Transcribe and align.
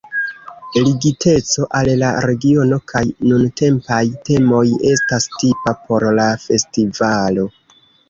Ligiteco 0.85 1.67
al 1.79 1.89
la 2.03 2.09
regiono 2.27 2.81
kaj 2.93 3.03
nuntempaj 3.29 4.01
temoj 4.33 4.65
estas 4.97 5.31
tipa 5.39 5.79
por 5.87 6.11
la 6.23 6.31
festivalo. 6.49 7.51